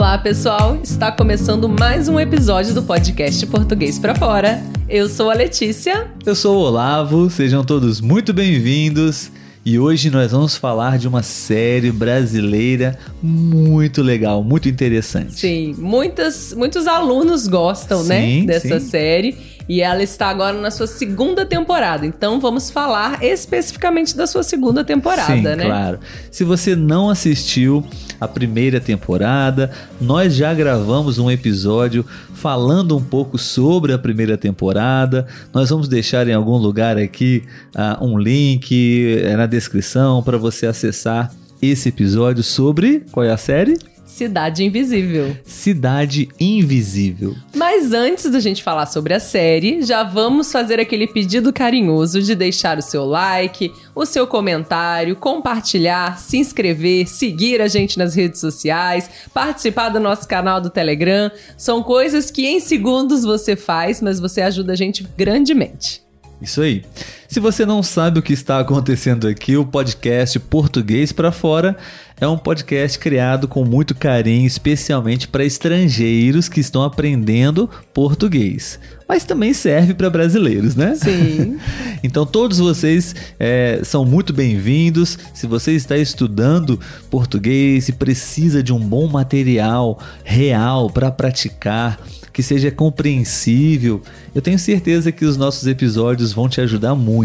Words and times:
Olá, 0.00 0.16
pessoal! 0.16 0.78
Está 0.80 1.10
começando 1.10 1.68
mais 1.68 2.08
um 2.08 2.20
episódio 2.20 2.72
do 2.72 2.84
podcast 2.84 3.44
Português 3.48 3.98
para 3.98 4.14
Fora. 4.14 4.62
Eu 4.88 5.08
sou 5.08 5.28
a 5.28 5.34
Letícia. 5.34 6.06
Eu 6.24 6.36
sou 6.36 6.56
o 6.56 6.60
Olavo, 6.60 7.28
sejam 7.28 7.64
todos 7.64 8.00
muito 8.00 8.32
bem-vindos. 8.32 9.28
E 9.64 9.76
hoje 9.76 10.08
nós 10.08 10.30
vamos 10.30 10.56
falar 10.56 10.98
de 10.98 11.08
uma 11.08 11.24
série 11.24 11.90
brasileira 11.90 12.96
muito 13.20 14.00
legal, 14.00 14.40
muito 14.44 14.68
interessante. 14.68 15.34
Sim, 15.34 15.74
muitas, 15.76 16.52
muitos 16.52 16.86
alunos 16.86 17.48
gostam, 17.48 18.04
né, 18.04 18.20
Sim, 18.22 18.46
dessa 18.46 18.78
sim. 18.78 18.88
série. 18.88 19.36
E 19.68 19.82
ela 19.82 20.02
está 20.02 20.28
agora 20.28 20.58
na 20.58 20.70
sua 20.70 20.86
segunda 20.86 21.44
temporada. 21.44 22.06
Então 22.06 22.40
vamos 22.40 22.70
falar 22.70 23.22
especificamente 23.22 24.16
da 24.16 24.26
sua 24.26 24.42
segunda 24.42 24.82
temporada, 24.82 25.34
Sim, 25.34 25.42
né? 25.42 25.64
claro. 25.66 25.98
Se 26.30 26.42
você 26.42 26.74
não 26.74 27.10
assistiu 27.10 27.84
a 28.20 28.26
primeira 28.26 28.80
temporada, 28.80 29.70
nós 30.00 30.34
já 30.34 30.52
gravamos 30.54 31.18
um 31.18 31.30
episódio 31.30 32.04
falando 32.34 32.96
um 32.96 33.02
pouco 33.02 33.36
sobre 33.36 33.92
a 33.92 33.98
primeira 33.98 34.38
temporada. 34.38 35.26
Nós 35.52 35.70
vamos 35.70 35.86
deixar 35.86 36.26
em 36.26 36.32
algum 36.32 36.56
lugar 36.56 36.96
aqui 36.96 37.42
ah, 37.74 37.98
um 38.00 38.18
link 38.18 39.20
eh, 39.22 39.36
na 39.36 39.46
descrição 39.46 40.22
para 40.22 40.38
você 40.38 40.66
acessar 40.66 41.30
esse 41.60 41.88
episódio 41.88 42.42
sobre 42.42 43.04
qual 43.10 43.24
é 43.24 43.30
a 43.30 43.36
série? 43.36 43.76
Cidade 44.06 44.64
Invisível. 44.64 45.36
Cidade 45.44 46.28
Invisível. 46.40 47.36
Mas 47.70 47.92
antes 47.92 48.30
da 48.30 48.40
gente 48.40 48.62
falar 48.62 48.86
sobre 48.86 49.12
a 49.12 49.20
série, 49.20 49.82
já 49.82 50.02
vamos 50.02 50.50
fazer 50.50 50.80
aquele 50.80 51.06
pedido 51.06 51.52
carinhoso 51.52 52.22
de 52.22 52.34
deixar 52.34 52.78
o 52.78 52.82
seu 52.82 53.04
like, 53.04 53.70
o 53.94 54.06
seu 54.06 54.26
comentário, 54.26 55.14
compartilhar, 55.14 56.18
se 56.18 56.38
inscrever, 56.38 57.06
seguir 57.06 57.60
a 57.60 57.68
gente 57.68 57.98
nas 57.98 58.14
redes 58.14 58.40
sociais, 58.40 59.10
participar 59.34 59.90
do 59.90 60.00
nosso 60.00 60.26
canal 60.26 60.62
do 60.62 60.70
Telegram. 60.70 61.30
São 61.58 61.82
coisas 61.82 62.30
que 62.30 62.46
em 62.46 62.58
segundos 62.58 63.22
você 63.22 63.54
faz, 63.54 64.00
mas 64.00 64.18
você 64.18 64.40
ajuda 64.40 64.72
a 64.72 64.76
gente 64.76 65.06
grandemente. 65.14 66.00
Isso 66.40 66.62
aí. 66.62 66.82
Se 67.28 67.40
você 67.40 67.66
não 67.66 67.82
sabe 67.82 68.18
o 68.18 68.22
que 68.22 68.32
está 68.32 68.58
acontecendo 68.58 69.28
aqui, 69.28 69.54
o 69.54 69.66
podcast 69.66 70.40
Português 70.40 71.12
para 71.12 71.30
Fora 71.30 71.76
é 72.18 72.26
um 72.26 72.38
podcast 72.38 72.98
criado 72.98 73.46
com 73.46 73.66
muito 73.66 73.94
carinho, 73.94 74.46
especialmente 74.46 75.28
para 75.28 75.44
estrangeiros 75.44 76.48
que 76.48 76.58
estão 76.58 76.82
aprendendo 76.82 77.68
português. 77.92 78.80
Mas 79.06 79.24
também 79.24 79.52
serve 79.52 79.92
para 79.92 80.08
brasileiros, 80.08 80.74
né? 80.74 80.94
Sim. 80.94 81.58
Então 82.00 82.24
todos 82.24 82.58
vocês 82.58 83.12
é, 83.40 83.80
são 83.82 84.04
muito 84.04 84.32
bem-vindos. 84.32 85.18
Se 85.34 85.48
você 85.48 85.72
está 85.72 85.98
estudando 85.98 86.78
português 87.10 87.88
e 87.88 87.92
precisa 87.92 88.62
de 88.62 88.72
um 88.72 88.78
bom 88.78 89.08
material 89.08 89.98
real 90.22 90.88
para 90.88 91.10
praticar, 91.10 91.98
que 92.38 92.42
seja 92.42 92.70
compreensível, 92.70 94.00
eu 94.32 94.40
tenho 94.40 94.60
certeza 94.60 95.10
que 95.10 95.24
os 95.24 95.36
nossos 95.36 95.66
episódios 95.66 96.32
vão 96.32 96.48
te 96.48 96.60
ajudar 96.60 96.94
muito. 96.94 97.17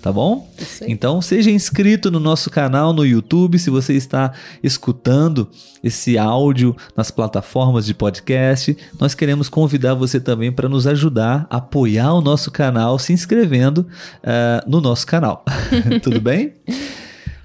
Tá 0.00 0.12
bom? 0.12 0.48
Então 0.86 1.20
seja 1.20 1.50
inscrito 1.50 2.08
no 2.08 2.20
nosso 2.20 2.50
canal 2.50 2.92
no 2.92 3.04
YouTube 3.04 3.58
se 3.58 3.68
você 3.68 3.94
está 3.94 4.32
escutando 4.62 5.50
esse 5.82 6.16
áudio 6.16 6.76
nas 6.96 7.10
plataformas 7.10 7.84
de 7.84 7.94
podcast. 7.94 8.76
Nós 8.98 9.12
queremos 9.12 9.48
convidar 9.48 9.94
você 9.94 10.20
também 10.20 10.52
para 10.52 10.68
nos 10.68 10.86
ajudar 10.86 11.46
a 11.50 11.56
apoiar 11.56 12.12
o 12.14 12.20
nosso 12.20 12.50
canal 12.50 12.96
se 12.98 13.12
inscrevendo 13.12 13.86
ah, 14.22 14.64
no 14.68 14.80
nosso 14.80 15.04
canal. 15.06 15.44
Tudo 16.00 16.20
bem? 16.20 16.54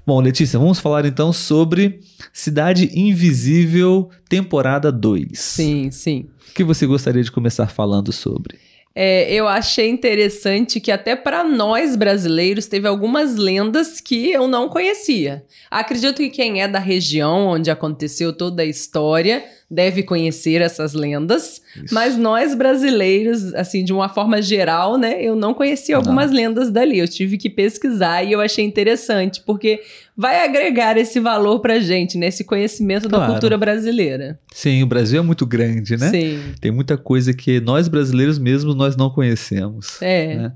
Bom, 0.06 0.20
Letícia, 0.20 0.58
vamos 0.58 0.78
falar 0.78 1.06
então 1.06 1.32
sobre 1.32 2.00
Cidade 2.32 2.90
Invisível, 2.94 4.10
temporada 4.28 4.92
2. 4.92 5.30
Sim, 5.34 5.90
sim. 5.90 6.26
O 6.50 6.54
que 6.54 6.62
você 6.62 6.86
gostaria 6.86 7.22
de 7.22 7.32
começar 7.32 7.66
falando 7.66 8.12
sobre? 8.12 8.63
É, 8.96 9.32
eu 9.32 9.48
achei 9.48 9.88
interessante 9.88 10.78
que 10.78 10.92
até 10.92 11.16
para 11.16 11.42
nós 11.42 11.96
brasileiros 11.96 12.66
teve 12.66 12.86
algumas 12.86 13.34
lendas 13.34 14.00
que 14.00 14.30
eu 14.30 14.46
não 14.46 14.68
conhecia. 14.68 15.44
Acredito 15.68 16.18
que 16.18 16.30
quem 16.30 16.62
é 16.62 16.68
da 16.68 16.78
região 16.78 17.46
onde 17.48 17.72
aconteceu 17.72 18.32
toda 18.32 18.62
a 18.62 18.66
história 18.66 19.44
deve 19.70 20.02
conhecer 20.02 20.60
essas 20.60 20.92
lendas, 20.94 21.60
Isso. 21.82 21.92
mas 21.94 22.16
nós 22.16 22.54
brasileiros, 22.54 23.54
assim, 23.54 23.82
de 23.84 23.92
uma 23.92 24.08
forma 24.08 24.40
geral, 24.40 24.96
né, 24.96 25.22
eu 25.22 25.34
não 25.34 25.54
conhecia 25.54 25.96
algumas 25.96 26.30
lendas 26.30 26.70
dali. 26.70 26.98
Eu 26.98 27.08
tive 27.08 27.36
que 27.38 27.48
pesquisar 27.50 28.22
e 28.22 28.32
eu 28.32 28.40
achei 28.40 28.64
interessante, 28.64 29.42
porque 29.44 29.80
vai 30.16 30.44
agregar 30.44 30.96
esse 30.96 31.18
valor 31.18 31.60
pra 31.60 31.80
gente, 31.80 32.16
né, 32.18 32.28
esse 32.28 32.44
conhecimento 32.44 33.08
da 33.08 33.16
Claro. 33.18 33.32
cultura 33.32 33.56
brasileira. 33.58 34.38
Sim, 34.52 34.82
o 34.82 34.86
Brasil 34.86 35.18
é 35.18 35.22
muito 35.22 35.44
grande, 35.46 35.96
né? 35.96 36.10
Sim. 36.10 36.40
Tem 36.60 36.70
muita 36.70 36.96
coisa 36.96 37.32
que 37.32 37.60
nós 37.60 37.88
brasileiros 37.88 38.38
mesmos 38.38 38.74
nós 38.76 38.96
não 38.96 39.10
conhecemos. 39.10 40.00
É. 40.00 40.36
né? 40.36 40.52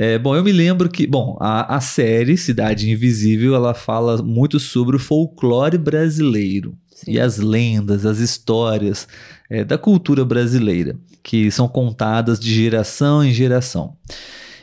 É, 0.00 0.16
bom, 0.16 0.36
eu 0.36 0.44
me 0.44 0.52
lembro 0.52 0.88
que, 0.88 1.08
bom, 1.08 1.36
a, 1.40 1.74
a 1.74 1.80
série 1.80 2.36
Cidade 2.36 2.88
Invisível, 2.88 3.56
ela 3.56 3.74
fala 3.74 4.22
muito 4.22 4.60
sobre 4.60 4.94
o 4.94 4.98
folclore 4.98 5.76
brasileiro 5.76 6.76
Sim. 7.04 7.12
e 7.12 7.20
as 7.20 7.38
lendas, 7.38 8.04
as 8.04 8.18
histórias 8.18 9.06
é, 9.48 9.64
da 9.64 9.78
cultura 9.78 10.24
brasileira, 10.24 10.96
que 11.22 11.50
são 11.50 11.68
contadas 11.68 12.40
de 12.40 12.52
geração 12.52 13.24
em 13.24 13.32
geração. 13.32 13.96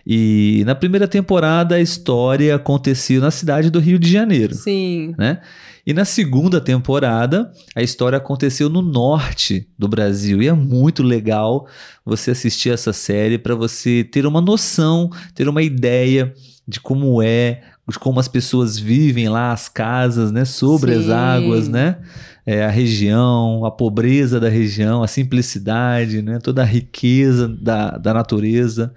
E 0.05 0.63
na 0.65 0.75
primeira 0.75 1.07
temporada 1.07 1.75
a 1.75 1.81
história 1.81 2.55
acontecia 2.55 3.19
na 3.19 3.31
cidade 3.31 3.69
do 3.69 3.79
Rio 3.79 3.97
de 3.97 4.11
Janeiro 4.11 4.53
Sim. 4.53 5.15
né? 5.17 5.39
E 5.87 5.93
na 5.93 6.03
segunda 6.03 6.59
temporada, 6.59 7.51
a 7.75 7.83
história 7.83 8.17
aconteceu 8.17 8.69
no 8.69 8.81
norte 8.81 9.67
do 9.77 9.87
Brasil. 9.87 10.41
E 10.41 10.47
é 10.47 10.53
muito 10.53 11.03
legal 11.03 11.67
você 12.03 12.31
assistir 12.31 12.71
essa 12.71 12.91
série 12.91 13.37
para 13.37 13.53
você 13.53 14.03
ter 14.03 14.25
uma 14.25 14.41
noção, 14.41 15.11
ter 15.35 15.47
uma 15.47 15.61
ideia 15.61 16.33
de 16.67 16.79
como 16.79 17.21
é, 17.21 17.61
de 17.87 17.99
como 17.99 18.19
as 18.19 18.27
pessoas 18.27 18.79
vivem 18.79 19.29
lá, 19.29 19.51
as 19.51 19.69
casas, 19.69 20.31
né? 20.31 20.43
Sobre 20.43 20.93
as 20.93 21.05
Sim. 21.05 21.11
águas, 21.11 21.67
né? 21.67 21.97
É, 22.45 22.63
a 22.63 22.69
região, 22.69 23.65
a 23.65 23.71
pobreza 23.71 24.39
da 24.39 24.49
região, 24.49 25.03
a 25.03 25.07
simplicidade, 25.07 26.21
né? 26.21 26.39
Toda 26.39 26.61
a 26.61 26.65
riqueza 26.65 27.47
da, 27.47 27.91
da 27.91 28.13
natureza. 28.13 28.93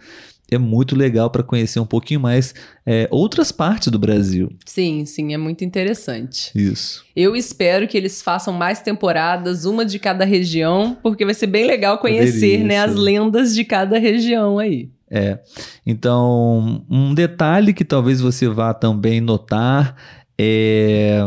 É 0.51 0.57
muito 0.57 0.97
legal 0.97 1.29
para 1.29 1.43
conhecer 1.43 1.79
um 1.79 1.85
pouquinho 1.85 2.21
mais 2.21 2.55
é, 2.87 3.07
outras 3.11 3.53
partes 3.53 3.89
do 3.89 3.99
Brasil. 3.99 4.51
Sim, 4.65 5.05
sim, 5.05 5.35
é 5.35 5.37
muito 5.37 5.63
interessante. 5.63 6.51
Isso. 6.55 7.05
Eu 7.15 7.37
espero 7.37 7.87
que 7.87 7.99
eles 7.99 8.23
façam 8.23 8.55
mais 8.55 8.81
temporadas, 8.81 9.67
uma 9.67 9.85
de 9.85 9.99
cada 9.99 10.25
região, 10.25 10.97
porque 11.03 11.27
vai 11.27 11.35
ser 11.35 11.49
bem 11.49 11.67
legal 11.67 11.99
conhecer, 11.99 12.61
Poderia 12.61 12.67
né, 12.67 12.79
as 12.79 12.95
lendas 12.95 13.55
de 13.55 13.63
cada 13.63 13.99
região 13.99 14.59
aí. 14.59 14.89
É. 15.11 15.39
Então, 15.87 16.85
um 16.89 17.15
detalhe 17.15 17.73
que 17.73 17.85
talvez 17.85 18.21
você 18.21 18.49
vá 18.49 18.75
também 18.75 19.21
notar 19.21 19.97
é 20.39 21.23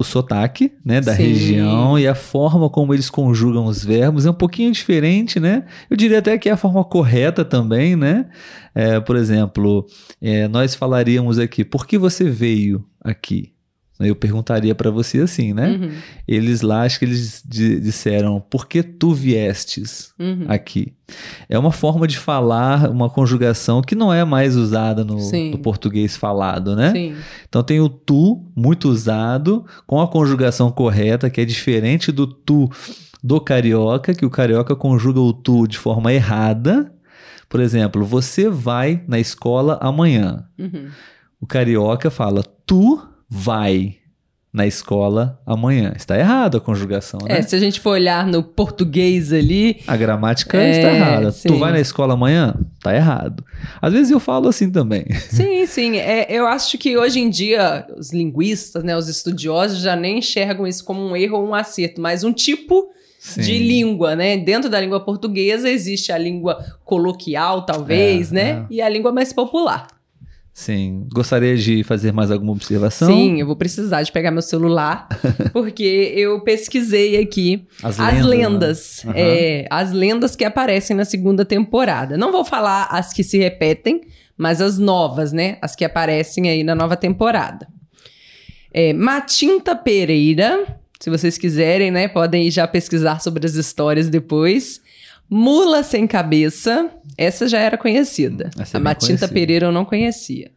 o 0.00 0.04
sotaque, 0.04 0.72
né, 0.82 0.98
da 0.98 1.14
Sim. 1.14 1.24
região 1.24 1.98
e 1.98 2.08
a 2.08 2.14
forma 2.14 2.70
como 2.70 2.94
eles 2.94 3.10
conjugam 3.10 3.66
os 3.66 3.84
verbos 3.84 4.24
é 4.24 4.30
um 4.30 4.34
pouquinho 4.34 4.72
diferente, 4.72 5.38
né? 5.38 5.64
Eu 5.90 5.96
diria 5.96 6.20
até 6.20 6.38
que 6.38 6.48
é 6.48 6.52
a 6.52 6.56
forma 6.56 6.82
correta 6.82 7.44
também, 7.44 7.94
né? 7.96 8.24
É, 8.74 8.98
por 8.98 9.14
exemplo, 9.14 9.86
é, 10.22 10.48
nós 10.48 10.74
falaríamos 10.74 11.38
aqui, 11.38 11.66
por 11.66 11.86
que 11.86 11.98
você 11.98 12.30
veio 12.30 12.82
aqui? 13.04 13.52
Eu 14.00 14.16
perguntaria 14.16 14.74
para 14.74 14.90
você 14.90 15.18
assim, 15.20 15.52
né? 15.52 15.70
Uhum, 15.70 15.90
Eles 16.26 16.62
lá, 16.62 16.82
acho 16.82 16.98
que 16.98 17.04
eles 17.04 17.42
di- 17.46 17.78
disseram, 17.80 18.40
por 18.40 18.66
que 18.66 18.82
tu 18.82 19.12
viestes? 19.14 20.12
uhum. 20.18 20.44
aqui. 20.48 20.92
É 21.48 21.58
uma 21.58 21.72
forma 21.72 22.06
de 22.06 22.16
falar, 22.18 22.88
uma 22.90 23.10
conjugação 23.10 23.82
que 23.82 23.94
não 23.94 24.12
é 24.12 24.24
mais 24.24 24.56
usada 24.56 25.04
no, 25.04 25.16
no 25.50 25.58
português 25.58 26.16
falado, 26.16 26.76
né? 26.76 26.92
Sim, 26.92 27.14
Então 27.48 27.62
tem 27.62 27.80
o 27.80 27.88
tu, 27.88 28.44
muito 28.54 28.88
usado, 28.88 29.64
com 29.86 30.00
a 30.00 30.06
conjugação 30.08 30.70
correta, 30.70 31.28
que 31.28 31.40
é 31.40 31.44
diferente 31.44 32.12
do 32.12 32.26
tu 32.26 32.70
do 33.22 33.38
carioca, 33.40 34.14
que 34.14 34.24
o 34.24 34.30
carioca 34.30 34.74
conjuga 34.74 35.20
o 35.20 35.32
tu 35.32 35.66
de 35.66 35.76
forma 35.76 36.10
errada. 36.12 36.90
Por 37.50 37.60
exemplo, 37.60 38.02
você 38.04 38.48
vai 38.48 39.02
na 39.06 39.18
escola 39.18 39.76
amanhã. 39.82 40.44
uhum. 40.58 40.88
O 41.40 41.46
carioca 41.46 42.10
fala, 42.10 42.42
tu 42.64 43.02
vai 43.30 43.96
na 44.52 44.66
escola 44.66 45.40
amanhã. 45.46 45.92
Está 45.96 46.18
errado 46.18 46.56
a 46.56 46.60
conjugação, 46.60 47.20
né? 47.22 47.38
É, 47.38 47.42
se 47.42 47.54
a 47.54 47.58
gente 47.60 47.78
for 47.78 47.90
olhar 47.90 48.26
no 48.26 48.42
português 48.42 49.32
ali, 49.32 49.80
A 49.86 49.96
gramática 49.96 50.58
É, 50.60 50.70
está 50.72 50.92
errada. 50.92 51.30
sim. 51.30 51.46
Tu 51.46 51.56
vai 51.56 51.70
na 51.70 51.78
escola 51.78 52.14
amanhã? 52.14 52.56
Tá 52.82 52.92
errado. 52.92 53.44
Às 53.80 53.92
vezes 53.92 54.10
eu 54.10 54.18
falo 54.18 54.48
assim 54.48 54.68
também. 54.68 55.04
sim, 55.30 55.64
sim, 55.66 55.96
é, 55.98 56.26
eu 56.28 56.48
acho 56.48 56.76
que 56.78 56.98
hoje 56.98 57.20
em 57.20 57.30
dia 57.30 57.86
os 57.96 58.12
linguistas, 58.12 58.82
né, 58.82 58.96
os 58.96 59.08
estudiosos 59.08 59.80
já 59.82 59.94
nem 59.94 60.18
enxergam 60.18 60.66
isso 60.66 60.84
como 60.84 61.00
um 61.00 61.14
erro 61.16 61.38
ou 61.38 61.46
um 61.46 61.54
acerto, 61.54 62.00
mas 62.00 62.24
um 62.24 62.32
tipo 62.32 62.90
Sim. 63.20 63.42
de 63.42 63.56
língua, 63.58 64.16
né? 64.16 64.36
Dentro 64.36 64.68
da 64.68 64.80
língua 64.80 64.98
portuguesa 64.98 65.70
existe 65.70 66.10
a 66.10 66.18
língua 66.18 66.58
coloquial, 66.84 67.64
talvez, 67.64 68.32
É, 68.32 68.34
né? 68.34 68.50
é. 68.50 68.66
E 68.68 68.82
a 68.82 68.88
língua 68.88 69.12
mais 69.12 69.32
popular. 69.32 69.86
Sim. 70.52 71.06
Gostaria 71.12 71.56
de 71.56 71.82
fazer 71.84 72.12
mais 72.12 72.30
alguma 72.30 72.52
observação? 72.52 73.08
Sim, 73.08 73.40
eu 73.40 73.46
vou 73.46 73.56
precisar 73.56 74.02
de 74.02 74.12
pegar 74.12 74.30
meu 74.30 74.42
celular, 74.42 75.08
porque 75.52 76.12
eu 76.16 76.40
pesquisei 76.42 77.18
aqui 77.20 77.66
As 77.82 77.98
as 77.98 78.24
lendas, 78.24 78.26
lendas. 78.26 79.02
né? 79.04 79.12
É, 79.16 79.66
as 79.70 79.92
lendas 79.92 80.36
que 80.36 80.44
aparecem 80.44 80.96
na 80.96 81.04
segunda 81.04 81.44
temporada. 81.44 82.16
Não 82.16 82.30
vou 82.32 82.44
falar 82.44 82.88
as 82.90 83.12
que 83.12 83.22
se 83.22 83.38
repetem, 83.38 84.02
mas 84.36 84.60
as 84.60 84.78
novas, 84.78 85.32
né? 85.32 85.56
As 85.62 85.74
que 85.76 85.84
aparecem 85.84 86.48
aí 86.50 86.62
na 86.64 86.74
nova 86.74 86.96
temporada. 86.96 87.66
É, 88.72 88.92
Matinta 88.92 89.74
Pereira, 89.74 90.78
se 91.00 91.08
vocês 91.10 91.38
quiserem, 91.38 91.90
né? 91.90 92.08
Podem 92.08 92.46
ir 92.46 92.50
já 92.50 92.66
pesquisar 92.68 93.20
sobre 93.20 93.46
as 93.46 93.54
histórias 93.54 94.08
depois. 94.08 94.80
Mula 95.30 95.82
Sem 95.84 96.06
Cabeça, 96.08 96.90
essa 97.16 97.46
já 97.46 97.58
era 97.60 97.78
conhecida. 97.78 98.50
Essa 98.58 98.76
é 98.76 98.80
a 98.80 98.82
Matinta 98.82 99.06
conhecida. 99.06 99.28
Pereira 99.32 99.66
eu 99.66 99.72
não 99.72 99.84
conhecia. 99.84 100.50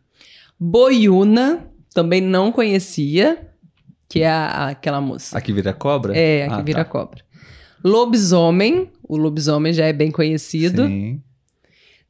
Boiuna, 0.60 1.68
também 1.94 2.20
não 2.22 2.52
conhecia, 2.52 3.50
que 4.10 4.22
é 4.22 4.28
a- 4.30 4.70
aquela 4.70 5.00
moça. 5.00 5.38
Aqui 5.38 5.54
vira 5.54 5.74
cobra? 5.74 6.18
É, 6.18 6.46
a 6.46 6.48
que 6.48 6.54
Ah, 6.56 6.62
vira 6.62 6.84
tá. 6.84 6.90
cobra. 6.90 7.22
Lobisomem, 7.84 8.90
o 9.08 9.18
lobisomem 9.18 9.74
já 9.74 9.86
é 9.86 9.94
bem 9.94 10.10
conhecido. 10.10 10.88
Sim. 10.88 11.22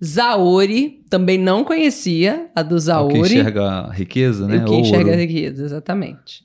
Zaori, 0.03 1.01
também 1.09 1.37
não 1.37 1.63
conhecia 1.63 2.49
a 2.55 2.61
do 2.61 2.75
É 2.75 2.77
O 2.77 2.79
Zaori. 2.79 3.13
que 3.13 3.19
enxerga 3.19 3.63
a 3.69 3.91
riqueza, 3.91 4.47
né? 4.47 4.57
O 4.61 4.65
que 4.65 4.75
enxerga 4.75 5.13
a 5.13 5.15
riqueza, 5.15 5.63
exatamente. 5.63 6.43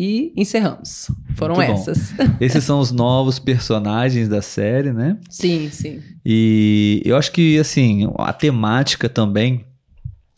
E 0.00 0.32
encerramos. 0.36 1.10
Foram 1.34 1.56
Muito 1.56 1.72
essas. 1.72 2.14
Esses 2.40 2.62
são 2.62 2.78
os 2.78 2.92
novos 2.92 3.40
personagens 3.40 4.28
da 4.28 4.40
série, 4.40 4.92
né? 4.92 5.18
sim, 5.28 5.68
sim. 5.72 6.00
E 6.24 7.02
eu 7.04 7.16
acho 7.16 7.32
que, 7.32 7.58
assim, 7.58 8.08
a 8.16 8.32
temática 8.32 9.08
também 9.08 9.64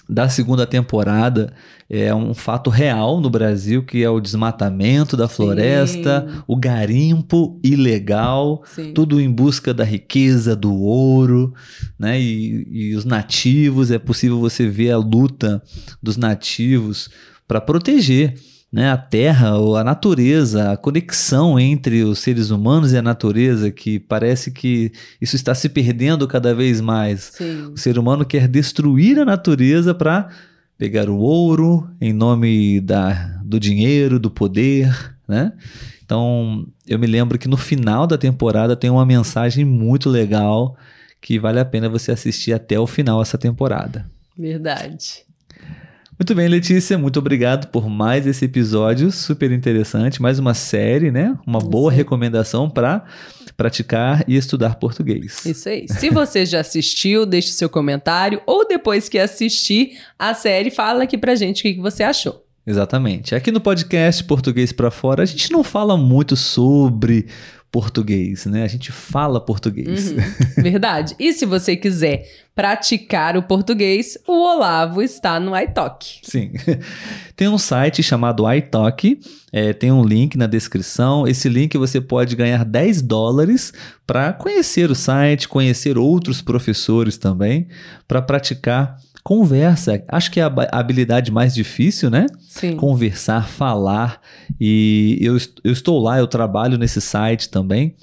da 0.09 0.31
segunda 0.31 0.67
temporada 0.67 1.53
é 1.91 2.15
um 2.15 2.33
fato 2.33 2.71
real 2.71 3.21
no 3.21 3.29
Brasil, 3.29 3.83
que 3.85 4.03
é 4.03 4.09
o 4.09 4.19
desmatamento 4.19 5.15
da 5.15 5.29
floresta, 5.29 6.27
Sim. 6.27 6.43
o 6.49 6.57
garimpo 6.57 7.61
ilegal, 7.63 8.63
sim. 8.65 8.95
tudo 8.95 9.21
em 9.21 9.31
busca 9.31 9.75
da 9.75 9.85
riqueza, 9.85 10.57
do 10.57 10.75
ouro, 10.75 11.53
né? 11.99 12.19
E, 12.19 12.67
e 12.71 12.95
os 12.95 13.05
nativos, 13.05 13.91
é 13.91 13.99
possível 13.99 14.41
você 14.41 14.67
ver 14.67 14.93
a 14.93 14.97
luta 14.97 15.63
dos 16.03 16.17
nativos 16.17 17.11
para 17.47 17.61
proteger 17.61 18.35
né, 18.73 18.91
a 18.91 18.97
terra, 18.97 19.57
ou 19.57 19.77
a 19.77 19.83
natureza, 19.83 20.73
a 20.73 20.77
conexão 20.77 21.59
entre 21.59 22.05
os 22.05 22.21
seres 22.21 22.51
humanos 22.51 22.93
e 22.93 22.97
a 22.97 23.03
natureza, 23.03 23.71
que 23.71 23.99
parece 23.99 24.53
que 24.53 24.93
isso 25.21 25.35
está 25.35 25.55
se 25.55 25.69
perdendo 25.69 26.29
cada 26.29 26.55
vez 26.55 26.81
mais. 26.81 27.33
Sim. 27.35 27.73
O 27.73 27.77
ser 27.77 27.99
humano 27.99 28.25
quer 28.25 28.47
destruir 28.47 29.19
a 29.19 29.25
natureza 29.25 29.93
para 29.93 30.29
pegar 30.79 31.11
o 31.11 31.19
ouro 31.19 31.91
em 32.01 32.13
nome 32.13 32.81
da, 32.81 33.41
do 33.45 33.59
dinheiro, 33.59 34.19
do 34.19 34.31
poder, 34.31 35.17
né? 35.27 35.53
Então, 36.05 36.67
eu 36.87 36.99
me 36.99 37.07
lembro 37.07 37.39
que 37.39 37.47
no 37.47 37.57
final 37.57 38.07
da 38.07 38.19
temporada 38.19 38.75
tem 38.75 38.91
uma 38.91 39.07
mensagem 39.07 39.65
muito 39.65 40.09
legal 40.09 40.77
que 41.21 41.39
vale 41.39 41.61
a 41.61 41.65
pena 41.65 41.89
você 41.89 42.11
assistir 42.11 42.53
até 42.53 42.81
o 42.81 42.87
final 42.87 43.21
essa 43.21 43.37
temporada. 43.37 44.11
Verdade. 44.37 45.25
Muito 46.21 46.35
bem, 46.35 46.49
Letícia, 46.49 46.99
muito 46.99 47.19
obrigado 47.19 47.69
por 47.69 47.89
mais 47.89 48.27
esse 48.27 48.45
episódio 48.45 49.11
super 49.11 49.51
interessante, 49.51 50.21
mais 50.21 50.39
uma 50.39 50.53
série, 50.53 51.11
né? 51.11 51.35
Uma 51.47 51.61
boa 51.61 51.91
Sim. 51.91 51.97
recomendação 51.97 52.69
para 52.69 53.07
praticar 53.57 54.23
e 54.29 54.37
estudar 54.37 54.75
português. 54.75 55.47
Isso 55.47 55.67
aí. 55.67 55.87
Se 55.89 56.11
você 56.11 56.45
já 56.45 56.61
assistiu, 56.61 57.25
deixe 57.25 57.49
seu 57.49 57.71
comentário. 57.71 58.43
Ou 58.47 58.69
depois 58.69 59.09
que 59.09 59.19
assistir 59.19 59.99
a 60.19 60.35
série, 60.35 60.71
fala 60.71 61.05
aqui 61.05 61.17
pra 61.17 61.35
gente 61.35 61.61
o 61.61 61.63
que 61.63 61.81
você 61.81 62.03
achou. 62.03 62.45
Exatamente. 62.71 63.35
Aqui 63.35 63.51
no 63.51 63.61
podcast 63.61 64.23
Português 64.23 64.71
para 64.71 64.93
Fora, 64.93 65.25
a 65.25 65.27
gente 65.27 65.51
não 65.51 65.65
fala 65.65 65.97
muito 65.97 66.37
sobre 66.37 67.27
português, 67.69 68.47
né? 68.47 68.63
A 68.63 68.69
gente 68.69 68.93
fala 68.93 69.41
português. 69.41 70.13
Uhum, 70.13 70.19
verdade. 70.63 71.17
E 71.19 71.33
se 71.33 71.45
você 71.45 71.75
quiser 71.75 72.29
praticar 72.55 73.37
o 73.37 73.43
português, 73.43 74.17
o 74.25 74.33
Olavo 74.33 75.03
está 75.03 75.41
no 75.41 75.59
iTalk. 75.59 76.21
Sim. 76.23 76.53
Tem 77.35 77.49
um 77.49 77.59
site 77.59 78.05
chamado 78.05 78.49
iTalk, 78.53 79.19
é, 79.53 79.73
tem 79.73 79.91
um 79.91 80.05
link 80.05 80.37
na 80.37 80.47
descrição. 80.47 81.27
Esse 81.27 81.49
link 81.49 81.77
você 81.77 82.01
pode 82.01 82.37
ganhar 82.37 82.65
10 82.65 83.03
dólares 83.03 83.73
para 84.07 84.33
conhecer 84.33 84.91
o 84.91 84.95
site, 84.95 85.49
conhecer 85.49 85.99
outros 85.99 86.41
professores 86.41 87.17
também, 87.17 87.67
para 88.07 88.23
praticar 88.23 88.97
conversa. 89.23 90.03
Acho 90.09 90.31
que 90.31 90.41
é 90.41 90.43
a 90.43 90.53
habilidade 90.73 91.31
mais 91.31 91.55
difícil, 91.55 92.11
né? 92.11 92.27
Sim. 92.49 92.77
conversar, 92.77 93.49
falar. 93.49 94.21
E 94.61 95.19
eu, 95.21 95.37
eu 95.63 95.73
estou 95.73 95.99
lá, 95.99 96.19
eu 96.19 96.27
trabalho 96.27 96.77
nesse 96.77 97.01
site 97.01 97.49
também 97.49 97.95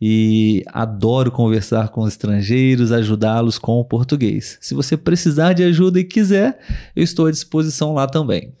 e 0.00 0.62
adoro 0.68 1.30
conversar 1.30 1.88
com 1.88 2.06
estrangeiros, 2.06 2.92
ajudá-los 2.92 3.58
com 3.58 3.80
o 3.80 3.84
português. 3.84 4.58
Se 4.60 4.74
você 4.74 4.96
precisar 4.96 5.52
de 5.52 5.62
ajuda 5.62 5.98
e 5.98 6.04
quiser, 6.04 6.58
eu 6.94 7.02
estou 7.02 7.26
à 7.26 7.30
disposição 7.30 7.94
lá 7.94 8.06
também. 8.06 8.52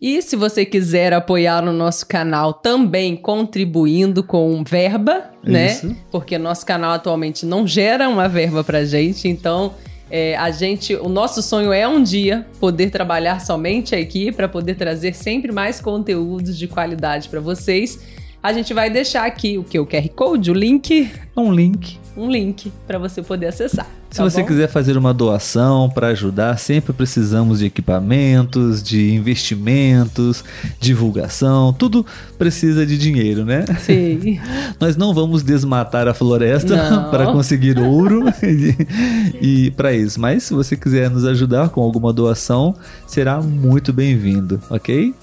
E 0.00 0.22
se 0.22 0.34
você 0.34 0.64
quiser 0.64 1.12
apoiar 1.12 1.62
o 1.62 1.72
nosso 1.72 2.06
canal 2.06 2.54
também 2.54 3.14
contribuindo 3.14 4.22
com 4.22 4.64
verba, 4.64 5.24
né? 5.44 5.72
Isso. 5.72 5.94
Porque 6.10 6.38
nosso 6.38 6.64
canal 6.64 6.92
atualmente 6.92 7.44
não 7.44 7.66
gera 7.66 8.08
uma 8.08 8.26
verba 8.26 8.64
pra 8.64 8.84
gente, 8.84 9.28
então 9.28 9.74
é, 10.10 10.36
a 10.36 10.50
gente, 10.50 10.94
o 10.96 11.08
nosso 11.08 11.40
sonho 11.40 11.72
é 11.72 11.86
um 11.86 12.02
dia 12.02 12.46
poder 12.58 12.90
trabalhar 12.90 13.40
somente 13.40 13.94
aqui 13.94 14.32
para 14.32 14.48
poder 14.48 14.74
trazer 14.74 15.14
sempre 15.14 15.52
mais 15.52 15.80
conteúdos 15.80 16.58
de 16.58 16.66
qualidade 16.66 17.28
para 17.28 17.40
vocês. 17.40 18.00
A 18.42 18.52
gente 18.52 18.74
vai 18.74 18.90
deixar 18.90 19.24
aqui 19.24 19.56
o 19.56 19.62
que 19.62 19.78
o 19.78 19.86
QR 19.86 20.08
Code, 20.08 20.50
o 20.50 20.54
link, 20.54 21.10
um 21.36 21.52
link. 21.52 21.98
um 22.16 22.30
link 22.30 22.72
para 22.86 22.98
você 22.98 23.22
poder 23.22 23.46
acessar. 23.46 23.99
Se 24.10 24.16
tá 24.18 24.24
você 24.24 24.40
bom? 24.40 24.48
quiser 24.48 24.68
fazer 24.68 24.96
uma 24.96 25.14
doação 25.14 25.88
para 25.88 26.08
ajudar, 26.08 26.58
sempre 26.58 26.92
precisamos 26.92 27.60
de 27.60 27.66
equipamentos, 27.66 28.82
de 28.82 29.14
investimentos, 29.14 30.44
divulgação, 30.80 31.72
tudo 31.72 32.04
precisa 32.36 32.84
de 32.84 32.98
dinheiro, 32.98 33.44
né? 33.44 33.64
Sim. 33.78 34.40
Nós 34.80 34.96
não 34.96 35.14
vamos 35.14 35.44
desmatar 35.44 36.08
a 36.08 36.14
floresta 36.14 36.76
para 37.10 37.26
conseguir 37.26 37.78
ouro 37.78 38.24
e, 38.42 39.66
e 39.66 39.70
para 39.70 39.92
isso. 39.92 40.20
Mas 40.20 40.42
se 40.42 40.54
você 40.54 40.76
quiser 40.76 41.08
nos 41.08 41.24
ajudar 41.24 41.68
com 41.68 41.80
alguma 41.80 42.12
doação, 42.12 42.74
será 43.06 43.40
muito 43.40 43.92
bem-vindo, 43.92 44.60
ok? 44.68 45.14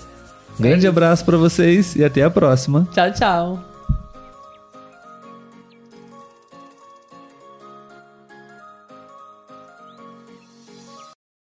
Um 0.58 0.64
grande 0.64 0.80
isso. 0.80 0.88
abraço 0.88 1.26
para 1.26 1.38
vocês 1.38 1.96
e 1.96 2.06
até 2.06 2.24
a 2.24 2.30
próxima. 2.30 2.88
Tchau, 2.94 3.12
tchau. 3.12 3.67